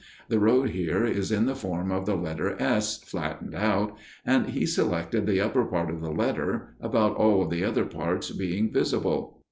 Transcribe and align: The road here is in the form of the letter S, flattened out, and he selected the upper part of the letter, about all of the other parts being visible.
The 0.29 0.39
road 0.39 0.69
here 0.71 1.05
is 1.05 1.31
in 1.31 1.45
the 1.45 1.55
form 1.55 1.91
of 1.91 2.07
the 2.07 2.15
letter 2.15 2.59
S, 2.59 2.97
flattened 3.03 3.53
out, 3.53 3.95
and 4.25 4.47
he 4.47 4.65
selected 4.65 5.27
the 5.27 5.39
upper 5.41 5.63
part 5.63 5.91
of 5.91 6.01
the 6.01 6.09
letter, 6.09 6.73
about 6.81 7.15
all 7.17 7.43
of 7.43 7.51
the 7.51 7.63
other 7.63 7.85
parts 7.85 8.31
being 8.31 8.73
visible. 8.73 9.37